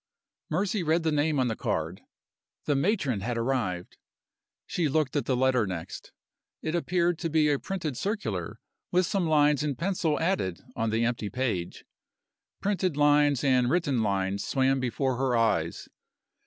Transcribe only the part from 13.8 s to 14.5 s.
lines